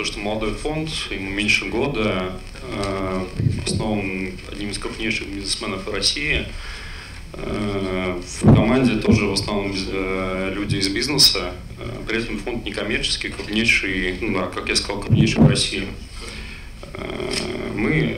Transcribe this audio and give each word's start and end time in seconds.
то, 0.00 0.06
что 0.06 0.18
молодой 0.18 0.54
фонд, 0.54 0.88
ему 1.10 1.28
меньше 1.28 1.66
года, 1.66 2.32
основан 3.66 4.32
одним 4.50 4.70
из 4.70 4.78
крупнейших 4.78 5.28
бизнесменов 5.28 5.86
России. 5.88 6.46
В 7.34 8.40
команде 8.40 8.96
тоже 8.96 9.26
в 9.26 9.34
основном 9.34 9.74
люди 10.54 10.76
из 10.76 10.88
бизнеса, 10.88 11.52
при 12.08 12.16
этом 12.16 12.38
фонд 12.38 12.64
некоммерческий, 12.64 13.28
крупнейший, 13.28 14.16
ну 14.22 14.38
да, 14.38 14.46
как 14.46 14.70
я 14.70 14.76
сказал, 14.76 15.02
крупнейший 15.02 15.44
в 15.44 15.48
России. 15.48 15.86
Мы 17.74 18.16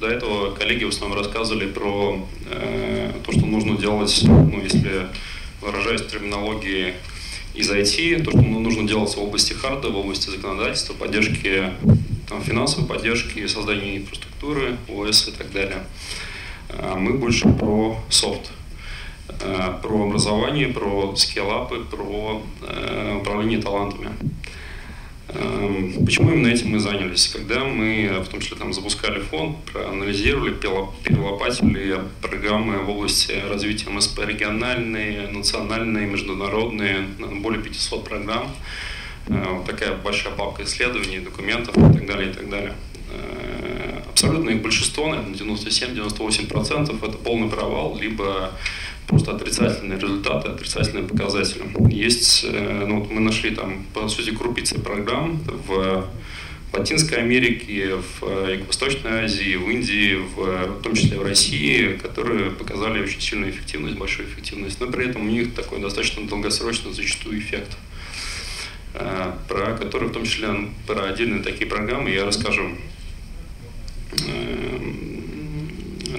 до 0.00 0.08
этого 0.08 0.52
коллеги 0.56 0.82
в 0.82 0.88
основном 0.88 1.18
рассказывали 1.18 1.68
про 1.68 2.28
э, 2.50 3.12
то, 3.24 3.30
что 3.30 3.46
нужно 3.46 3.78
делать, 3.78 4.20
ну, 4.24 4.60
если 4.60 5.06
выражаясь 5.60 6.04
терминологии 6.04 6.94
из 7.54 7.70
IT, 7.70 8.22
то, 8.24 8.30
что 8.30 8.40
нужно 8.40 8.86
делать 8.86 9.14
в 9.14 9.20
области 9.22 9.52
харда, 9.52 9.90
в 9.90 9.96
области 9.96 10.30
законодательства, 10.30 10.94
поддержки 10.94 11.70
там, 12.28 12.42
финансовой 12.42 12.88
поддержки, 12.88 13.46
создания 13.46 13.98
инфраструктуры, 13.98 14.76
ОС 14.88 15.28
и 15.28 15.32
так 15.32 15.52
далее. 15.52 15.84
А 16.70 16.96
мы 16.96 17.12
больше 17.18 17.48
про 17.48 17.98
софт, 18.08 18.50
э, 19.28 19.78
про 19.82 20.06
образование, 20.06 20.68
про 20.68 21.14
скиллапы, 21.16 21.84
про 21.90 22.42
э, 22.62 23.18
управление 23.20 23.60
талантами. 23.60 24.10
Эм, 25.34 26.04
почему 26.04 26.32
именно 26.32 26.48
этим 26.48 26.70
мы 26.70 26.78
занялись? 26.78 27.28
Когда 27.28 27.64
мы, 27.64 28.22
в 28.24 28.28
том 28.28 28.40
числе, 28.40 28.56
там, 28.56 28.72
запускали 28.72 29.20
фонд, 29.20 29.56
проанализировали, 29.72 30.52
перелопатили 30.52 32.00
программы 32.20 32.78
в 32.78 32.90
области 32.90 33.32
развития 33.48 33.90
МСП 33.90 34.20
региональные, 34.26 35.28
национальные, 35.28 36.06
международные, 36.06 37.06
более 37.40 37.62
500 37.62 38.04
программ. 38.04 38.54
Э, 39.28 39.62
такая 39.66 39.96
большая 39.96 40.34
папка 40.34 40.64
исследований, 40.64 41.20
документов 41.20 41.76
и 41.76 41.98
так 41.98 42.06
далее, 42.06 42.30
и 42.30 42.34
так 42.34 42.50
далее. 42.50 42.74
Абсолютно 44.12 44.50
их 44.50 44.62
большинство, 44.62 45.08
наверное, 45.08 45.34
97-98% 45.34 47.08
это 47.08 47.18
полный 47.18 47.48
провал, 47.48 47.98
либо 47.98 48.52
просто 49.06 49.32
отрицательные 49.32 49.98
результаты, 49.98 50.48
отрицательные 50.48 51.04
показатели. 51.04 51.62
Есть, 51.90 52.44
э, 52.44 52.84
ну, 52.86 53.00
вот 53.00 53.10
мы 53.10 53.20
нашли 53.20 53.50
там, 53.50 53.84
по 53.94 54.08
сути, 54.08 54.30
крупицы 54.30 54.78
программ 54.78 55.40
в 55.66 56.06
Латинской 56.72 57.18
Америке, 57.18 57.96
в 57.96 58.50
Юго-Восточной 58.50 59.24
Азии, 59.24 59.56
в 59.56 59.68
Индии, 59.68 60.14
в, 60.14 60.78
в 60.78 60.82
том 60.82 60.94
числе 60.94 61.18
в 61.18 61.22
России, 61.22 61.98
которые 62.02 62.50
показали 62.50 63.02
очень 63.02 63.20
сильную 63.20 63.50
эффективность, 63.50 63.98
большую 63.98 64.28
эффективность, 64.28 64.80
но 64.80 64.86
при 64.86 65.08
этом 65.08 65.22
у 65.22 65.30
них 65.30 65.54
такой 65.54 65.80
достаточно 65.80 66.26
долгосрочный 66.26 66.92
зачастую 66.92 67.38
эффект, 67.38 67.76
э, 68.94 69.32
про 69.48 69.74
который 69.76 70.08
в 70.08 70.12
том 70.12 70.24
числе 70.24 70.48
про 70.86 71.04
отдельные 71.04 71.42
такие 71.42 71.66
программы 71.66 72.10
я 72.10 72.24
расскажу 72.24 72.70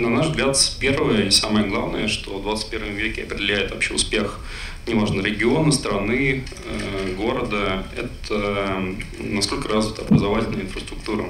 на 0.03 0.09
наш 0.09 0.27
взгляд, 0.27 0.57
первое 0.79 1.27
и 1.27 1.31
самое 1.31 1.65
главное, 1.67 2.07
что 2.09 2.37
в 2.37 2.43
21 2.43 2.95
веке 2.95 3.23
определяет 3.23 3.71
вообще 3.71 3.93
успех, 3.93 4.39
неважно, 4.85 5.21
региона, 5.21 5.71
страны, 5.71 6.43
э, 6.65 7.15
города, 7.15 7.87
это 7.95 8.83
насколько 9.19 9.69
развита 9.69 10.01
образовательная 10.01 10.63
инфраструктура. 10.63 11.29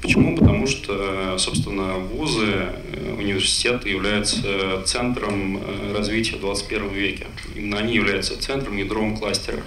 Почему? 0.00 0.36
Потому 0.36 0.68
что, 0.68 1.36
собственно, 1.38 1.94
вузы, 1.94 2.46
э, 2.46 3.14
университеты 3.18 3.88
являются 3.88 4.82
центром 4.84 5.56
э, 5.56 5.92
развития 5.96 6.36
в 6.36 6.40
21 6.40 6.88
веке. 6.90 7.26
Именно 7.56 7.78
они 7.78 7.94
являются 7.94 8.40
центром, 8.40 8.76
ядром 8.76 9.16
кластера, 9.16 9.62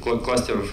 кластеров 0.00 0.72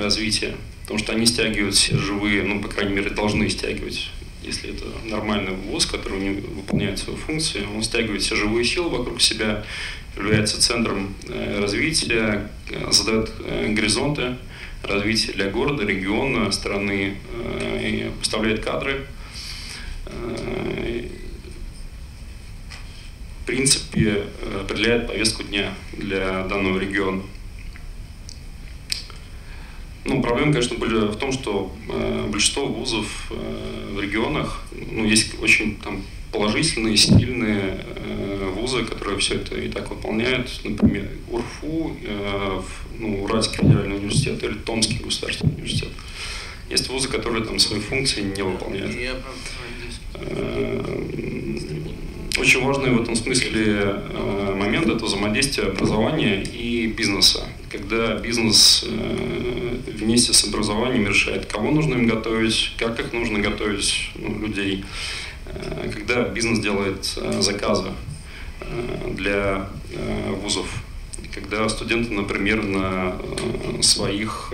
развития. 0.00 0.54
Потому 0.82 1.00
что 1.00 1.12
они 1.12 1.26
стягивают 1.26 1.74
все 1.74 1.98
живые, 1.98 2.44
ну, 2.44 2.60
по 2.60 2.68
крайней 2.68 2.94
мере, 2.94 3.10
должны 3.10 3.50
стягивать 3.50 4.10
если 4.42 4.74
это 4.74 4.84
нормальный 5.04 5.52
вуз, 5.52 5.86
который 5.86 6.40
выполняет 6.40 6.98
свою 6.98 7.18
функцию, 7.18 7.66
он 7.74 7.82
стягивает 7.82 8.22
все 8.22 8.36
живые 8.36 8.64
силы 8.64 8.90
вокруг 8.90 9.20
себя, 9.20 9.64
является 10.16 10.60
центром 10.60 11.14
э, 11.28 11.60
развития, 11.60 12.50
э, 12.70 12.90
задает 12.90 13.30
э, 13.44 13.68
горизонты 13.72 14.36
развития 14.82 15.32
для 15.32 15.50
города, 15.50 15.84
региона, 15.84 16.52
страны, 16.52 17.16
поставляет 18.20 18.64
кадры. 18.64 19.06
В 23.42 23.44
принципе, 23.44 24.22
определяет 24.60 25.08
повестку 25.08 25.42
дня 25.42 25.74
для 25.94 26.44
данного 26.44 26.78
региона. 26.78 27.22
Ну, 30.04 30.22
проблема, 30.22 30.52
конечно, 30.52 30.78
были 30.78 31.06
в 31.06 31.16
том, 31.16 31.32
что 31.32 31.72
э, 31.88 32.28
большинство 32.30 32.66
вузов 32.66 33.30
э, 33.30 33.92
в 33.94 34.00
регионах, 34.00 34.62
ну, 34.72 35.04
есть 35.04 35.40
очень 35.42 35.76
там 35.76 36.02
положительные, 36.32 36.96
стильные 36.96 37.84
э, 37.96 38.52
вузы, 38.54 38.84
которые 38.84 39.18
все 39.18 39.36
это 39.36 39.56
и 39.56 39.68
так 39.68 39.90
выполняют. 39.90 40.60
Например, 40.64 41.08
УРФУ, 41.30 41.96
э, 42.02 42.62
ну, 42.98 43.24
Уральский 43.24 43.58
федеральный 43.58 43.96
университет 43.96 44.42
или 44.42 44.54
Томский 44.54 44.98
государственный 45.02 45.54
университет. 45.54 45.88
Есть 46.70 46.88
вузы, 46.90 47.08
которые 47.08 47.44
там 47.44 47.58
свои 47.58 47.80
функции 47.80 48.22
не 48.22 48.42
выполняют. 48.42 48.94
Э, 50.14 50.98
очень 52.38 52.64
важный 52.64 52.90
в 52.90 53.02
этом 53.02 53.16
смысле 53.16 53.52
э, 53.56 54.54
момент– 54.54 54.86
это 54.88 55.04
взаимодействие 55.04 55.68
образования 55.68 56.42
и 56.42 56.86
бизнеса. 56.86 57.44
Когда 57.70 58.14
бизнес 58.16 58.84
э, 58.86 59.76
вместе 59.86 60.32
с 60.32 60.44
образованием 60.44 61.06
решает, 61.06 61.46
кого 61.46 61.70
нужно 61.70 61.94
им 61.94 62.06
готовить, 62.06 62.72
как 62.78 62.98
их 62.98 63.12
нужно 63.12 63.40
готовить 63.40 64.10
ну, 64.14 64.38
людей. 64.38 64.84
Э, 65.46 65.90
когда 65.92 66.22
бизнес 66.22 66.60
делает 66.60 67.04
заказы 67.40 67.88
для 69.14 69.68
вузов, 70.42 70.66
когда 71.32 71.68
студенты, 71.68 72.12
например, 72.12 72.64
на 72.64 73.16
своих 73.80 74.52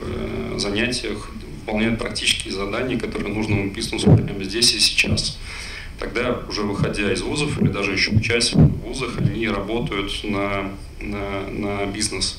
занятиях 0.57 1.31
выполняют 1.61 1.99
практические 1.99 2.53
задания, 2.53 2.99
которые 2.99 3.33
нужны 3.33 3.69
бизнесу 3.75 4.15
прямо 4.15 4.45
здесь 4.45 4.75
и 4.75 4.79
сейчас– 4.79 5.39
тогда 5.99 6.41
уже 6.49 6.63
выходя 6.63 7.13
из 7.13 7.23
вузов 7.23 7.61
или 7.61 7.69
даже 7.69 7.93
еще 7.93 8.11
учась 8.11 8.53
в 8.53 8.59
вузах, 8.59 9.19
они 9.19 9.49
работают 9.49 10.13
на, 10.25 10.71
на, 11.01 11.49
на 11.49 11.87
бизнес. 11.87 12.39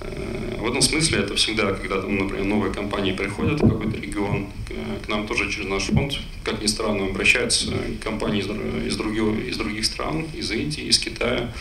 Э, 0.00 0.56
в 0.58 0.66
этом 0.66 0.80
смысле 0.80 1.20
это 1.20 1.34
всегда, 1.34 1.72
когда 1.72 2.00
там, 2.00 2.16
например, 2.16 2.44
новые 2.44 2.72
компании 2.72 3.12
приходят 3.12 3.60
в 3.60 3.68
какой-то 3.68 4.00
регион, 4.00 4.46
э, 4.70 5.04
к 5.04 5.08
нам 5.08 5.26
тоже 5.26 5.50
через 5.50 5.68
наш 5.68 5.84
фонд, 5.84 6.14
как 6.44 6.62
ни 6.62 6.66
странно, 6.66 7.06
обращаются 7.06 7.72
компании 8.02 8.40
из, 8.40 8.46
из, 8.86 8.96
других, 8.96 9.48
из 9.48 9.56
других 9.56 9.84
стран, 9.84 10.26
из 10.34 10.50
Индии, 10.50 10.84
из 10.84 10.98
Китая. 10.98 11.52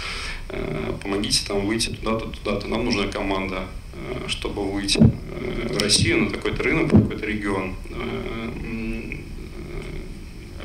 Э, 0.49 0.93
помогите 1.01 1.41
там 1.47 1.65
выйти 1.65 1.89
туда-то, 1.89 2.27
туда-то. 2.27 2.67
Нам 2.67 2.85
нужна 2.85 3.07
команда, 3.07 3.63
чтобы 4.27 4.63
выйти 4.71 4.99
в 4.99 5.81
Россию 5.81 6.25
на 6.25 6.29
такой-то 6.29 6.61
рынок, 6.61 6.93
в 6.93 7.01
какой-то 7.01 7.25
регион 7.25 7.73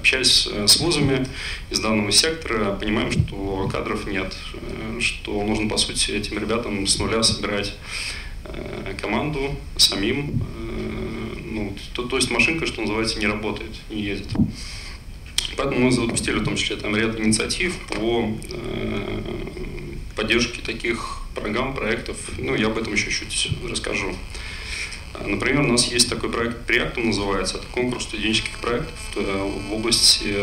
общаясь 0.03 0.49
э, 0.51 0.67
с 0.67 0.81
вузами 0.81 1.29
из 1.71 1.79
данного 1.79 2.11
сектора, 2.11 2.75
понимаем, 2.75 3.13
что 3.13 3.69
кадров 3.71 4.05
нет, 4.05 4.35
э, 4.55 5.01
что 5.01 5.45
нужно, 5.45 5.69
по 5.69 5.77
сути, 5.77 6.11
этим 6.11 6.39
ребятам 6.41 6.89
с 6.89 6.99
нуля 6.99 7.23
собирать 7.23 7.75
э, 8.45 8.95
команду 9.01 9.55
самим. 9.77 10.43
Ну, 11.55 11.77
то, 11.95 12.03
то 12.03 12.17
есть 12.17 12.31
машинка, 12.33 12.67
что 12.67 12.81
называется, 12.81 13.21
не 13.21 13.27
работает, 13.27 13.71
не 13.91 14.03
едет. 14.03 14.27
Поэтому 15.57 15.81
мы 15.85 15.93
запустили 15.93 16.39
в 16.41 16.45
том 16.45 16.57
числе 16.57 16.77
там 16.77 16.97
ряд 16.97 17.21
инициатив 17.21 17.77
по 17.89 18.29
поддержке 20.17 20.63
таких 20.63 21.19
программ, 21.35 21.75
проектов. 21.75 22.17
Ну, 22.39 22.57
я 22.57 22.67
об 22.67 22.79
этом 22.79 22.95
еще 22.95 23.11
чуть 23.11 23.51
расскажу. 23.69 24.17
Например, 25.27 25.61
у 25.61 25.69
нас 25.69 25.87
есть 25.91 26.09
такой 26.09 26.31
проект 26.31 26.67
«Приактум» 26.67 27.07
называется, 27.07 27.59
это 27.59 27.67
конкурс 27.73 28.05
студенческих 28.05 28.59
проектов 28.59 28.95
э, 29.17 29.51
в 29.69 29.73
области, 29.75 30.35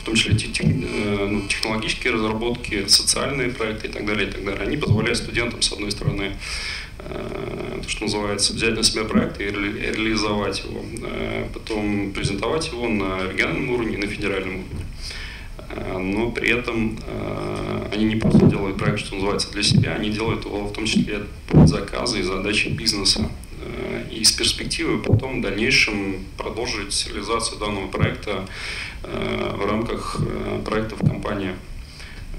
в 0.00 0.04
том 0.04 0.14
числе 0.14 0.34
э, 0.34 1.28
ну, 1.28 1.42
технологические 1.48 2.12
разработки, 2.12 2.86
социальные 2.86 3.50
проекты 3.50 3.88
и 3.88 3.90
так 3.90 4.06
далее, 4.06 4.28
и 4.28 4.30
так 4.30 4.44
далее. 4.44 4.62
Они 4.62 4.76
позволяют 4.76 5.18
студентам, 5.18 5.62
с 5.62 5.72
одной 5.72 5.90
стороны, 5.90 6.32
э, 6.98 7.80
то, 7.82 7.88
что 7.88 8.04
называется, 8.04 8.52
взять 8.52 8.74
на 8.74 8.82
себя 8.82 9.04
проект 9.04 9.40
и 9.40 9.44
реализовать 9.44 10.62
его, 10.64 10.84
потом 11.52 12.12
презентовать 12.12 12.68
его 12.68 12.88
на 12.88 13.30
региональном 13.30 13.70
уровне 13.70 13.94
и 13.94 13.98
на 13.98 14.06
федеральном 14.06 14.54
уровне. 14.56 14.84
Но 15.98 16.30
при 16.30 16.50
этом 16.50 16.98
они 17.92 18.04
не 18.04 18.16
просто 18.16 18.46
делают 18.46 18.76
проект, 18.76 19.00
что 19.00 19.16
называется, 19.16 19.50
для 19.52 19.62
себя, 19.62 19.94
они 19.94 20.10
делают 20.10 20.44
его 20.44 20.66
в 20.66 20.72
том 20.72 20.86
числе 20.86 21.22
под 21.48 21.68
заказы 21.68 22.20
и 22.20 22.22
задачи 22.22 22.68
бизнеса 22.68 23.28
и 24.24 24.26
с 24.26 24.32
перспективой 24.32 25.02
потом 25.02 25.40
в 25.40 25.42
дальнейшем 25.42 26.24
продолжить 26.38 27.06
реализацию 27.08 27.58
данного 27.58 27.88
проекта 27.88 28.46
э, 29.02 29.54
в 29.54 29.66
рамках 29.66 30.16
э, 30.18 30.62
проектов 30.64 31.00
компании. 31.00 31.52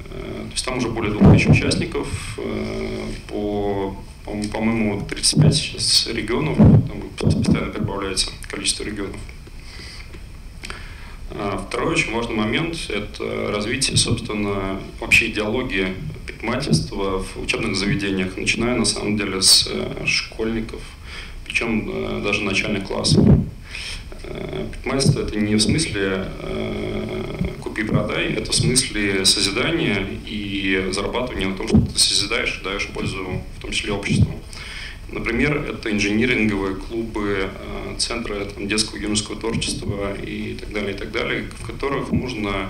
Э, 0.09 0.45
то 0.47 0.51
есть 0.51 0.65
там 0.65 0.79
уже 0.79 0.87
более 0.89 1.13
2000 1.13 1.47
участников 1.49 2.07
по 3.29 3.95
по-моему, 4.51 5.05
35 5.07 5.55
сейчас 5.55 6.07
регионов, 6.07 6.57
там 6.57 7.31
постоянно 7.31 7.71
прибавляется 7.71 8.31
количество 8.49 8.83
регионов. 8.83 9.19
А 11.29 11.63
второй 11.67 11.93
очень 11.93 12.11
важный 12.11 12.33
момент– 12.33 12.75
это 12.89 13.51
развитие, 13.51 13.97
собственно, 13.97 14.79
вообще 14.99 15.29
идеологии 15.29 15.93
предпринимательства 16.25 17.19
в 17.19 17.39
учебных 17.39 17.75
заведениях, 17.75 18.35
начиная, 18.35 18.75
на 18.75 18.85
самом 18.85 19.15
деле, 19.15 19.43
с 19.43 19.69
школьников, 20.07 20.81
причем 21.55 21.89
э, 21.89 22.21
даже 22.21 22.43
начальных 22.43 22.83
классов. 22.83 23.25
Э, 24.23 24.67
предпринимательство– 24.69 25.21
это 25.21 25.39
не 25.39 25.55
в 25.55 25.61
смысле 25.61 26.27
купи-продай, 27.61 28.33
это 28.33 28.51
в 28.51 28.55
смысле 28.55 29.23
созидания 29.23 30.05
и 30.25 30.89
зарабатывания 30.91 31.47
на 31.47 31.55
том, 31.55 31.67
что 31.69 31.79
ты 31.79 31.97
созидаешь 31.97 32.59
и 32.59 32.63
даешь 32.63 32.87
пользу, 32.89 33.41
в 33.57 33.61
том 33.61 33.71
числе 33.71 33.93
обществу. 33.93 34.35
Например, 35.09 35.55
это 35.57 35.89
инжиниринговые 35.91 36.75
клубы, 36.75 37.47
э, 37.47 37.95
центры 37.99 38.45
там, 38.53 38.67
детского 38.67 38.97
юношеского 38.97 39.39
творчества 39.39 40.13
и 40.13 40.57
так 40.59 40.73
далее, 40.73 40.93
и 40.93 40.97
так 40.97 41.11
далее, 41.13 41.45
в 41.57 41.65
которых 41.65 42.11
можно 42.11 42.69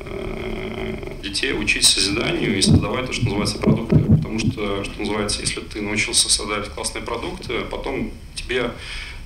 э, 0.00 0.96
детей 1.22 1.52
учить 1.52 1.84
созиданию 1.84 2.58
и 2.58 2.62
создавать 2.62 3.06
то, 3.06 3.12
что 3.12 3.24
называется 3.24 3.58
продукты. 3.58 4.05
Потому 4.36 4.52
что, 4.52 4.84
что 4.84 5.00
называется, 5.00 5.40
если 5.40 5.60
ты 5.60 5.80
научился 5.80 6.28
создавать 6.28 6.68
классные 6.68 7.02
продукты, 7.02 7.60
потом 7.70 8.10
тебе 8.34 8.70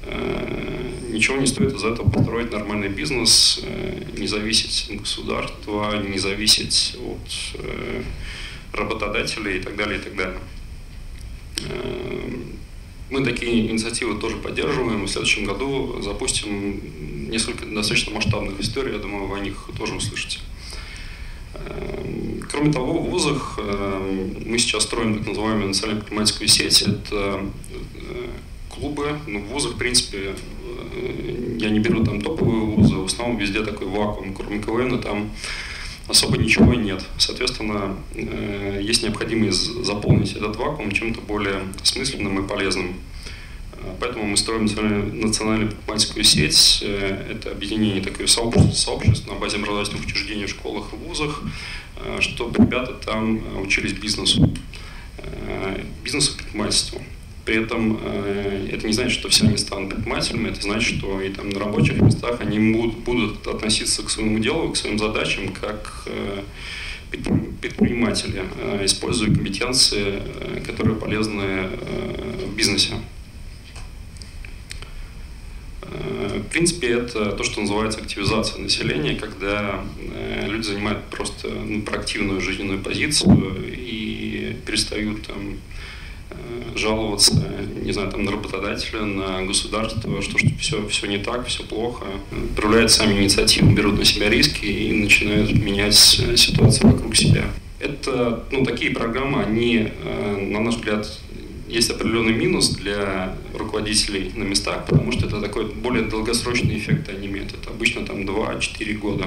э, 0.04 0.92
ничего 1.08 1.36
не 1.36 1.46
стоит 1.46 1.74
из 1.74 1.82
этого 1.84 2.08
построить 2.08 2.52
нормальный 2.52 2.88
бизнес, 2.88 3.60
не 4.16 4.26
зависеть 4.26 4.90
от 4.90 5.00
государства, 5.00 6.00
не 6.02 6.18
зависеть 6.18 6.96
от 7.04 7.60
работодателей 8.72 9.58
и 9.58 9.60
так 9.60 9.76
далее, 9.76 9.98
и 9.98 10.02
так 10.02 10.16
далее. 10.16 10.38
Мы 13.10 13.24
такие 13.24 13.68
инициативы 13.68 14.20
тоже 14.20 14.36
поддерживаем. 14.36 15.04
В 15.04 15.08
следующем 15.08 15.44
году 15.44 16.00
запустим 16.00 16.80
несколько 17.28 17.66
достаточно 17.66 18.14
масштабных 18.14 18.60
историй. 18.60 18.92
Я 18.92 18.98
думаю, 18.98 19.26
вы 19.26 19.38
о 19.38 19.40
них 19.40 19.68
тоже 19.76 19.94
услышите. 19.94 20.38
Кроме 22.50 22.73
того, 22.73 22.99
в 22.99 23.11
вузах 23.11 23.58
эм, 23.58 24.43
мы 24.44 24.58
сейчас 24.58 24.82
строим 24.82 25.19
так 25.19 25.29
называемую 25.29 25.69
национальную 25.69 26.00
предпринимательскую 26.00 26.49
сеть. 26.49 26.82
Это 26.82 27.41
э, 27.94 28.26
клубы. 28.69 29.19
Ну, 29.29 29.41
в 29.41 29.47
вузах, 29.52 29.75
в 29.75 29.79
принципе, 29.79 30.35
э, 30.35 31.56
я 31.61 31.70
не 31.70 31.79
беру 31.79 32.05
там 32.05 32.20
топовые 32.20 32.64
вузы. 32.64 32.97
В 32.97 33.05
основном 33.05 33.38
везде 33.38 33.62
такой 33.62 33.87
вакуум. 33.87 34.35
Кроме 34.35 34.58
КВН, 34.58 35.00
там 35.00 35.31
особо 36.08 36.38
ничего 36.38 36.75
нет. 36.75 37.05
Соответственно, 37.19 37.97
э, 38.14 38.81
есть 38.82 39.05
необходимость 39.05 39.85
заполнить 39.85 40.32
этот 40.32 40.56
вакуум 40.56 40.91
чем-то 40.91 41.20
более 41.20 41.62
смысленным 41.85 42.44
и 42.44 42.49
полезным. 42.49 42.94
Э, 43.80 43.94
поэтому 43.98 44.24
мы 44.24 44.36
строим 44.36 44.64
национальную 44.64 45.70
предпринимательскую 45.70 46.24
сеть. 46.24 46.80
Э, 46.82 47.32
это 47.32 47.50
объединение 47.50 48.02
такое 48.02 48.26
сообщество, 48.26 48.72
сообществ 48.72 49.26
на 49.26 49.34
базе 49.34 49.56
образовательных 49.56 50.04
учреждений 50.04 50.46
в 50.46 50.50
школах 50.50 50.92
и 50.92 50.96
вузах, 50.96 51.42
чтобы 52.20 52.64
ребята 52.64 52.94
там 52.94 53.40
учились 53.60 53.92
бизнесу, 53.92 54.50
бизнесу 56.02 56.36
предпринимательству. 56.36 57.02
При 57.44 57.56
этом 57.56 57.98
э, 58.02 58.68
это 58.72 58.86
не 58.86 58.92
значит, 58.92 59.12
что 59.12 59.28
все 59.28 59.44
они 59.44 59.56
станут 59.56 59.90
предпринимателями, 59.90 60.50
это 60.50 60.60
значит, 60.60 60.98
что 60.98 61.20
и 61.20 61.30
там 61.30 61.48
на 61.48 61.58
рабочих 61.58 62.00
местах 62.00 62.40
они 62.40 62.72
будут, 62.72 62.98
будут 62.98 63.46
относиться 63.46 64.02
к 64.02 64.10
своему 64.10 64.38
делу, 64.38 64.70
к 64.70 64.76
своим 64.76 64.98
задачам 64.98 65.48
как 65.48 66.04
э, 66.06 66.42
предприниматели, 67.60 68.44
э, 68.56 68.84
используя 68.84 69.34
компетенции, 69.34 70.22
э, 70.22 70.60
которые 70.64 70.96
полезны 70.96 71.42
э, 71.42 72.46
в 72.46 72.54
бизнесе. 72.54 72.94
Э, 75.82 76.39
в 76.50 76.52
принципе, 76.52 76.88
это 76.88 77.31
то, 77.31 77.44
что 77.44 77.61
называется 77.61 78.00
активизация 78.00 78.61
населения, 78.61 79.14
когда 79.14 79.85
э, 80.00 80.49
люди 80.49 80.67
занимают 80.67 81.05
просто 81.05 81.49
ну, 81.49 81.82
проактивную 81.82 82.41
жизненную 82.41 82.81
позицию 82.81 83.55
и 83.73 84.56
перестают 84.67 85.29
там, 85.29 85.58
жаловаться, 86.75 87.35
не 87.82 87.93
знаю, 87.93 88.11
там, 88.11 88.25
на 88.25 88.32
работодателя, 88.32 89.02
на 89.02 89.43
государство, 89.43 90.23
что, 90.23 90.38
что 90.38 90.49
все, 90.58 90.88
все 90.88 91.06
не 91.06 91.19
так, 91.19 91.47
все 91.47 91.62
плохо. 91.62 92.05
Проявляют 92.56 92.91
сами 92.91 93.20
инициативу, 93.20 93.70
берут 93.70 93.99
на 93.99 94.05
себя 94.05 94.29
риски 94.29 94.64
и 94.64 94.93
начинают 94.93 95.52
менять 95.52 95.94
ситуацию 95.94 96.91
вокруг 96.91 97.14
себя. 97.14 97.44
Это, 97.79 98.44
ну, 98.50 98.64
такие 98.64 98.91
программы, 98.91 99.43
они, 99.43 99.88
э, 99.88 100.37
на 100.50 100.61
наш 100.61 100.75
взгляд, 100.76 101.06
есть 101.70 101.90
определенный 101.90 102.32
минус 102.32 102.70
для 102.70 103.37
руководителей 103.55 104.32
на 104.34 104.43
местах, 104.43 104.87
потому 104.87 105.12
что 105.12 105.26
это 105.26 105.40
такой 105.40 105.67
более 105.67 106.05
долгосрочный 106.05 106.76
эффект 106.76 107.08
они 107.08 107.28
имеют. 107.28 107.55
Это 107.55 107.70
обычно 107.70 108.05
там 108.05 108.22
2-4 108.22 108.93
года. 108.94 109.26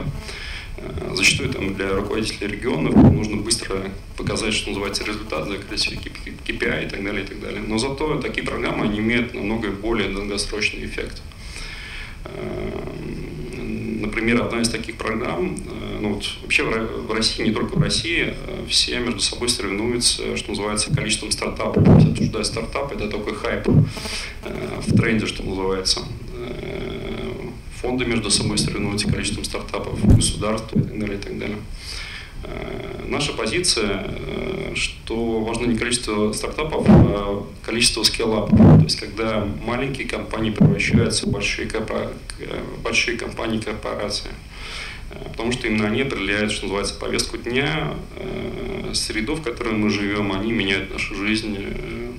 Э, 0.78 1.14
зачастую 1.16 1.50
там, 1.50 1.74
для 1.74 1.96
руководителей 1.96 2.48
регионов 2.48 2.96
нужно 2.96 3.38
быстро 3.38 3.90
показать, 4.18 4.54
что 4.54 4.70
называется, 4.70 5.04
результат, 5.06 5.48
закрыть 5.48 5.88
KPI 6.46 6.86
и 6.86 6.90
так 6.90 7.04
далее, 7.04 7.24
и 7.24 7.28
так 7.28 7.40
далее. 7.40 7.62
Но 7.66 7.78
зато 7.78 8.20
такие 8.20 8.46
программы, 8.46 8.86
они 8.86 9.00
имеют 9.00 9.34
намного 9.34 9.70
более 9.72 10.10
долгосрочный 10.10 10.86
эффект. 10.86 11.22
Э, 12.26 12.82
например, 14.02 14.42
одна 14.42 14.62
из 14.62 14.70
таких 14.70 14.96
программ, 14.98 15.56
э, 15.56 15.93
ну 16.04 16.14
вот 16.14 16.26
вообще 16.42 16.64
в 16.64 17.12
России, 17.12 17.44
не 17.44 17.52
только 17.52 17.76
в 17.76 17.82
России, 17.82 18.34
все 18.68 19.00
между 19.00 19.20
собой 19.20 19.50
соревнуются, 19.50 20.38
что 20.38 20.50
называется, 20.52 20.94
количеством 20.94 21.32
стартапов. 21.32 21.84
Все 22.00 22.10
обсуждают 22.12 22.48
стартапы, 22.48 22.96
это 22.96 23.10
такой 23.10 23.34
хайп 23.34 23.68
в 23.68 24.98
тренде, 24.98 25.26
что 25.26 25.44
называется 25.44 26.02
фонды 27.84 28.06
между 28.06 28.32
собой 28.32 28.58
соревнуются 28.58 29.12
количеством 29.12 29.44
стартапов, 29.44 30.16
государства 30.16 30.80
и 30.80 30.82
так 30.82 31.00
далее, 31.00 31.18
и 31.18 31.22
так 31.22 31.38
далее. 31.38 31.58
Э, 32.44 33.06
наша 33.08 33.34
позиция, 33.34 34.06
э, 34.08 34.72
что 34.76 35.42
важно 35.42 35.66
не 35.66 35.78
количество 35.78 36.32
стартапов, 36.32 36.86
а 36.88 37.46
количество 37.62 38.04
скиллапов. 38.04 38.58
То 38.58 38.84
есть, 38.84 39.00
когда 39.00 39.46
маленькие 39.66 40.08
компании 40.08 40.52
превращаются 40.52 41.26
в 41.28 41.32
большие, 41.32 41.70
большие 42.82 43.18
компании 43.18 43.60
корпорации. 43.60 44.32
Э, 45.14 45.30
потому 45.30 45.52
что 45.52 45.68
именно 45.68 45.88
они 45.88 46.02
определяют, 46.02 46.52
что 46.52 46.64
называется, 46.64 46.96
повестку 46.96 47.38
дня, 47.38 47.96
среду, 48.94 49.36
в 49.36 49.42
которой 49.42 49.74
мы 49.74 49.90
живем, 49.90 50.32
они 50.32 50.52
меняют 50.52 50.92
нашу 50.92 51.16
жизнь, 51.16 51.58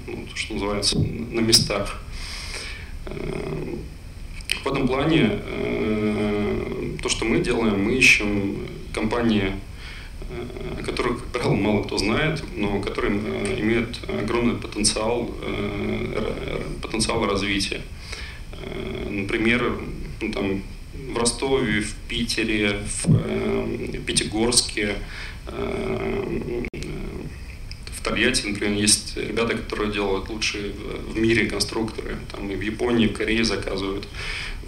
ну, 0.07 0.27
что 0.35 0.55
называется, 0.55 0.99
на 0.99 1.41
местах. 1.41 2.01
В 4.65 4.69
этом 4.69 4.89
плане 4.89 5.29
э, 5.31 6.97
то, 7.03 7.11
что 7.11 7.27
мы 7.27 7.41
делаем, 7.41 7.85
мы 7.85 7.95
ищем 7.97 8.67
компании, 8.95 9.53
э, 10.31 10.81
о 10.81 10.83
которых, 10.83 11.19
как 11.19 11.29
правило, 11.33 11.55
мало 11.55 11.83
кто 11.83 11.99
знает, 11.99 12.43
но 12.57 12.81
которые 12.81 13.15
э, 13.15 13.61
имеют 13.61 14.01
огромный 14.09 14.55
потенциал, 14.55 15.31
потенциал 16.81 17.27
развития. 17.27 17.83
Например, 19.11 19.79
ну, 20.23 20.33
там, 20.33 20.63
в 21.13 21.17
Ростове, 21.17 21.81
в 21.81 21.95
Питере, 22.09 22.81
в 23.05 23.99
Пятигорске, 24.07 24.97
в 25.47 26.65
Тольятти, 28.03 28.47
например, 28.47 28.79
есть 28.79 29.17
ребята, 29.17 29.57
которые 29.57 29.93
делают 29.93 30.29
лучшие 30.29 30.73
в 31.09 31.17
мире 31.17 31.47
конструкторы. 31.47 32.17
Там 32.31 32.51
и 32.51 32.57
в 32.57 32.61
Японии, 32.61 33.07
в 33.07 33.15
Корее 33.15 33.45
заказывают. 33.45 34.07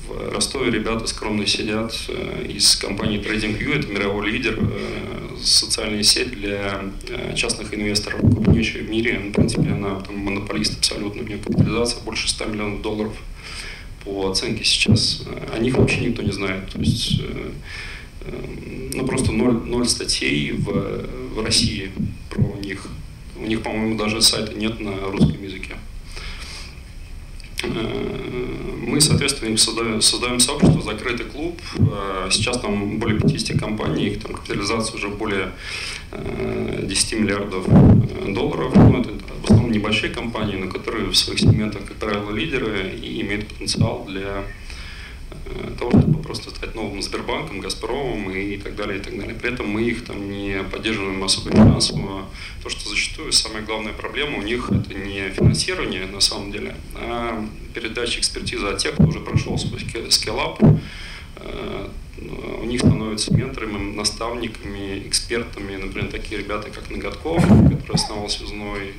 В 0.08 0.32
Ростове 0.32 0.70
ребята 0.70 1.06
скромно 1.06 1.46
сидят 1.46 1.92
э, 2.08 2.46
из 2.48 2.76
компании 2.76 3.20
TradingView, 3.20 3.80
это 3.80 3.88
мировой 3.88 4.30
лидер, 4.30 4.56
э, 4.56 5.36
социальная 5.42 6.04
сеть 6.04 6.30
для 6.30 6.84
э, 7.08 7.34
частных 7.34 7.74
инвесторов, 7.74 8.20
крупнейшая 8.20 8.84
в 8.84 8.88
мире. 8.88 9.18
В 9.18 9.32
принципе, 9.32 9.68
она 9.68 10.00
там, 10.00 10.16
монополист 10.18 10.78
абсолютно, 10.78 11.22
у 11.22 11.26
нее 11.26 11.38
капитализация 11.38 12.00
больше 12.04 12.28
100 12.28 12.44
миллионов 12.44 12.82
долларов 12.82 13.14
по 14.06 14.30
оценке 14.30 14.64
сейчас. 14.64 15.24
О 15.52 15.58
них 15.58 15.76
вообще 15.76 16.06
никто 16.06 16.22
не 16.22 16.32
знает. 16.32 16.70
То 16.70 16.78
есть, 16.78 17.20
ну, 18.94 19.06
просто 19.06 19.32
ноль, 19.32 19.52
ноль 19.64 19.86
статей 19.86 20.52
в, 20.52 21.04
в 21.34 21.44
России 21.44 21.90
про 22.30 22.42
них. 22.62 22.86
У 23.38 23.44
них, 23.44 23.62
по-моему, 23.62 23.98
даже 23.98 24.22
сайта 24.22 24.54
нет 24.54 24.80
на 24.80 24.92
русском 25.10 25.42
языке. 25.42 25.76
Э, 27.62 28.86
мы, 28.86 29.00
соответственно, 29.00 29.56
создаем, 29.56 30.00
создаем 30.00 30.40
сообщество, 30.40 30.82
закрытый 30.82 31.26
клуб. 31.26 31.60
Э, 31.78 32.28
сейчас 32.30 32.60
там 32.60 32.98
более 32.98 33.20
50 33.20 33.58
компаний, 33.58 34.08
их 34.08 34.22
там 34.22 34.34
капитализация 34.34 34.96
уже 34.96 35.08
более 35.08 35.52
10 36.12 37.12
э, 37.12 37.16
миллиардов 37.16 37.66
долларов. 38.32 38.75
Небольшие 39.86 40.12
компании, 40.12 40.56
но 40.56 40.68
которые 40.68 41.06
в 41.06 41.16
своих 41.16 41.38
сегментах, 41.38 41.84
как 41.84 41.96
правило, 41.96 42.30
лидеры 42.32 42.90
и 43.00 43.20
имеют 43.20 43.46
потенциал 43.46 44.04
для 44.04 44.44
того, 45.78 45.90
чтобы 45.90 46.22
просто 46.22 46.50
стать 46.50 46.74
новым 46.74 47.00
Сбербанком, 47.02 47.60
Газпромом 47.60 48.32
и 48.32 48.56
так 48.56 48.74
далее, 48.74 48.98
и 48.98 49.00
так 49.00 49.16
далее. 49.16 49.34
При 49.34 49.52
этом 49.52 49.68
мы 49.68 49.82
их 49.82 50.04
там 50.04 50.28
не 50.28 50.62
поддерживаем 50.64 51.22
особо 51.22 51.52
финансово. 51.52 52.26
То, 52.64 52.68
что 52.68 52.88
зачастую 52.88 53.30
самая 53.30 53.62
главная 53.62 53.92
проблема 53.92 54.38
у 54.38 54.42
них 54.42 54.70
это 54.70 54.92
не 54.92 55.30
финансирование 55.30 56.06
на 56.06 56.20
самом 56.20 56.50
деле, 56.50 56.74
а 56.96 57.46
передача 57.74 58.18
экспертизы 58.18 58.66
от 58.66 58.78
тех, 58.78 58.94
кто 58.94 59.04
уже 59.04 59.20
прошел 59.20 59.56
свой 59.56 59.80
скиллап, 60.10 60.60
у 62.18 62.64
них 62.64 62.80
становятся 62.80 63.32
менторами, 63.32 63.94
наставниками, 63.94 65.04
экспертами, 65.06 65.76
например, 65.76 66.10
такие 66.10 66.40
ребята, 66.40 66.70
как 66.70 66.90
Ноготков, 66.90 67.42
который 67.42 67.94
основал 67.94 68.28
связной, 68.28 68.94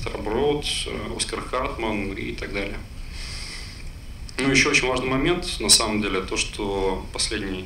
Старброд, 0.00 0.64
Оскар 1.16 1.40
Хартман 1.40 2.12
и 2.12 2.32
так 2.32 2.52
далее. 2.52 2.78
Ну, 4.38 4.50
еще 4.50 4.68
очень 4.68 4.86
важный 4.88 5.08
момент, 5.08 5.58
на 5.58 5.68
самом 5.68 6.00
деле, 6.00 6.20
то, 6.20 6.36
что 6.36 7.04
последний, 7.12 7.64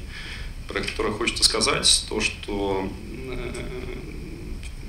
про 0.69 0.81
который 0.81 1.13
хочется 1.13 1.45
сказать, 1.45 2.07
то, 2.09 2.21
что 2.21 2.89
э, 3.29 3.53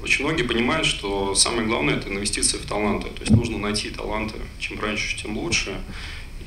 очень 0.02 0.24
многие 0.24 0.44
понимают, 0.44 0.88
что 0.88 1.36
самое 1.36 1.68
главное– 1.68 1.96
это 1.98 2.08
инвестиции 2.08 2.58
в 2.58 2.66
таланты. 2.66 3.10
То 3.10 3.22
есть 3.22 3.32
нужно 3.32 3.58
найти 3.58 3.90
таланты, 3.90 4.36
чем 4.60 4.80
раньше, 4.80 5.22
тем 5.22 5.38
лучше, 5.38 5.78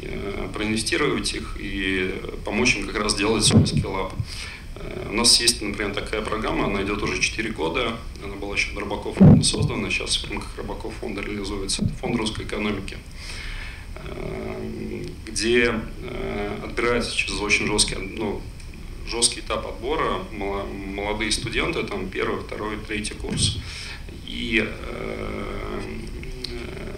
э, 0.00 0.48
проинвестировать 0.54 1.34
их 1.34 1.58
и 1.60 2.14
помочь 2.46 2.76
им 2.76 2.86
как 2.86 2.96
раз 2.96 3.12
сделать 3.12 3.44
свой 3.44 3.66
скиллап. 3.66 4.14
Э, 4.76 5.08
у 5.10 5.12
нас 5.12 5.40
есть, 5.40 5.62
например, 5.62 5.94
такая 5.94 6.22
программа, 6.22 6.66
она 6.66 6.82
идет 6.82 7.02
уже 7.02 7.20
4 7.20 7.50
года, 7.50 7.96
она 8.24 8.34
была 8.36 8.54
еще 8.54 8.78
Рыбаков 8.78 9.16
фонда 9.16 9.44
создана, 9.44 9.90
сейчас 9.90 10.16
в 10.16 10.30
рамках 10.30 10.56
Рыбаков 10.56 10.94
фонда 11.00 11.22
реализуется. 11.22 11.84
Это 11.84 11.92
фонд 11.94 12.16
русской 12.16 12.44
экономики 12.44 12.96
где 15.26 15.74
э, 16.02 16.58
отбирается 16.64 17.14
через 17.14 17.38
очень 17.40 17.66
жесткий, 17.66 17.96
ну, 17.96 18.40
жесткий 19.06 19.40
этап 19.40 19.66
отбора 19.66 20.22
молодые 20.32 21.30
студенты, 21.30 21.82
там 21.82 22.08
первый, 22.08 22.40
второй, 22.40 22.76
третий 22.78 23.14
курс. 23.14 23.58
И 24.26 24.66
э, 24.66 25.80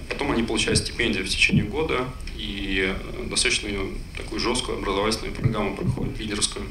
потом 0.08 0.32
они 0.32 0.42
получают 0.42 0.78
стипендию 0.78 1.24
в 1.24 1.28
течение 1.28 1.64
года 1.64 2.06
и 2.48 2.94
достаточно 3.28 3.68
такую 4.16 4.40
жесткую 4.40 4.78
образовательную 4.78 5.34
программу 5.34 5.76
проходят, 5.76 6.18
лидерскую. 6.18 6.64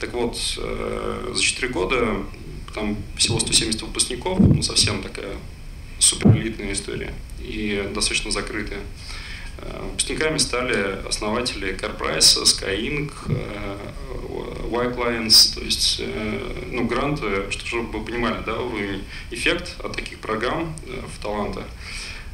Так 0.00 0.12
вот, 0.12 0.36
э, 0.58 1.32
за 1.34 1.42
4 1.42 1.68
года 1.68 2.16
там 2.74 2.96
всего 3.16 3.38
170 3.38 3.82
выпускников, 3.82 4.40
ну, 4.40 4.62
совсем 4.62 5.02
такая 5.02 5.36
суперэлитная 6.00 6.72
история 6.72 7.14
и 7.40 7.88
достаточно 7.94 8.30
закрытая. 8.32 8.80
Выпускниками 9.90 10.38
стали 10.38 10.98
основатели 11.08 11.74
CarPrice, 11.74 12.42
Skyink, 12.42 13.12
Y-Clients, 14.74 15.54
то 15.54 15.60
есть 15.60 16.00
э, 16.00 16.66
ну, 16.72 16.86
гранты, 16.86 17.50
чтобы 17.50 17.98
вы 17.98 18.04
понимали, 18.04 18.42
да, 18.44 18.56
эффект 19.30 19.76
от 19.82 19.94
таких 19.94 20.18
программ 20.18 20.74
э, 20.86 21.00
в 21.06 21.22
таланта. 21.22 21.62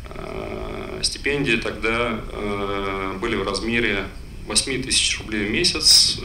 Э, 0.09 1.01
стипендии 1.03 1.57
тогда 1.57 2.21
были 3.21 3.37
в 3.37 3.43
размере 3.47 4.07
8 4.47 4.83
тысяч 4.83 5.19
рублей 5.19 5.47
в 5.47 5.51
месяц. 5.51 6.19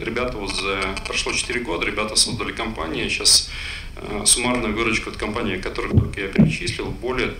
Ребята 0.00 0.36
вот 0.36 0.54
за... 0.54 0.80
Прошло 1.06 1.32
4 1.32 1.60
года, 1.60 1.86
ребята 1.86 2.14
создали 2.16 2.52
компанию, 2.52 3.08
сейчас 3.08 3.50
суммарная 4.24 4.70
выручка 4.70 5.10
от 5.10 5.16
компании, 5.16 5.56
которых 5.56 5.92
только 5.92 6.20
я 6.20 6.28
перечислил, 6.28 6.86
более 6.86 7.34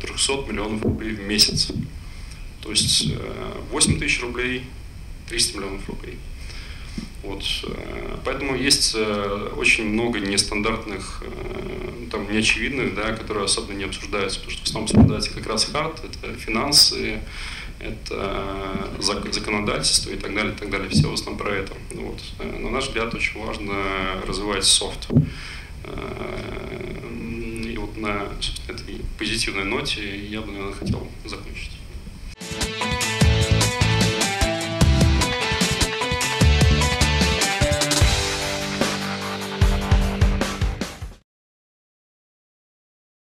300 0.00 0.32
миллионов 0.48 0.82
рублей 0.82 1.12
в 1.12 1.20
месяц. 1.20 1.72
То 2.62 2.70
есть 2.70 3.08
8 3.70 3.96
э, 3.96 3.98
тысяч 3.98 4.20
рублей, 4.20 4.64
300 5.28 5.58
миллионов 5.58 5.88
рублей. 5.88 6.18
Вот. 7.22 7.42
Э, 7.64 8.16
поэтому 8.24 8.56
есть 8.56 8.94
э, 8.96 9.52
очень 9.56 9.84
много 9.84 10.20
нестандартных, 10.20 11.22
там, 12.10 12.30
неочевидных, 12.32 12.94
да, 12.94 13.12
которые 13.12 13.44
особенно 13.44 13.76
не 13.76 13.84
обсуждаются, 13.84 14.40
потому 14.40 14.52
что 14.52 14.62
в 14.62 14.68
основном 14.68 14.84
обсуждается 14.84 15.30
как 15.32 15.46
раз 15.46 15.64
хард, 15.66 16.02
это 16.04 16.34
финансы, 16.34 17.20
это 17.78 18.90
законодательство 19.00 20.10
и 20.10 20.16
так 20.16 20.34
далее, 20.34 20.52
и 20.52 20.56
так 20.56 20.70
далее. 20.70 20.88
Все 20.90 21.08
в 21.08 21.14
основном 21.14 21.38
про 21.38 21.54
это. 21.54 21.72
Вот. 21.94 22.20
На 22.38 22.70
наш 22.70 22.88
взгляд, 22.88 23.14
очень 23.14 23.40
важно 23.40 23.74
развивать 24.26 24.64
софт. 24.64 25.08
И 27.64 27.76
вот 27.78 27.96
на 27.96 28.28
этой 28.68 29.00
позитивной 29.18 29.64
ноте 29.64 30.26
я 30.26 30.40
бы, 30.40 30.52
наверное, 30.52 30.74
хотел 30.74 31.08
закончить. 31.24 31.79